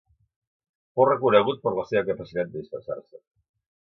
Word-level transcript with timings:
Fou 0.95 1.05
reconegut 1.09 1.61
per 1.67 1.73
la 1.79 1.85
seva 1.89 2.03
capacitat 2.07 2.49
de 2.55 2.63
disfressar-se. 2.63 3.21